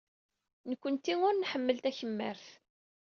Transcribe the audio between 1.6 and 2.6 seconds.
takemmart.